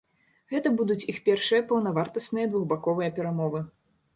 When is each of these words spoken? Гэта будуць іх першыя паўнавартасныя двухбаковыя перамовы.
Гэта 0.53 0.69
будуць 0.79 1.05
іх 1.13 1.19
першыя 1.27 1.65
паўнавартасныя 1.73 2.51
двухбаковыя 2.55 3.09
перамовы. 3.21 3.67